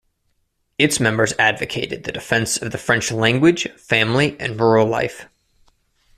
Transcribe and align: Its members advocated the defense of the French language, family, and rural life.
Its 0.79 0.99
members 0.99 1.35
advocated 1.37 2.03
the 2.05 2.11
defense 2.11 2.57
of 2.59 2.71
the 2.71 2.79
French 2.79 3.11
language, 3.11 3.71
family, 3.73 4.35
and 4.39 4.59
rural 4.59 4.87
life. 4.87 5.27